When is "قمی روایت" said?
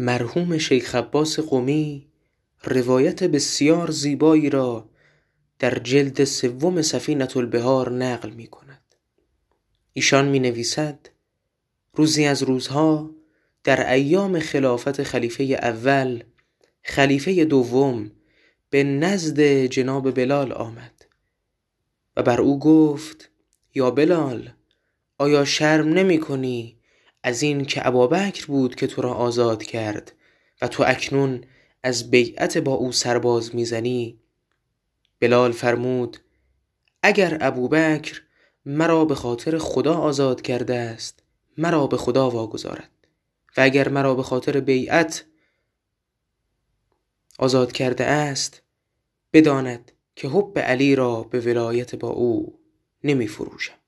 1.40-3.24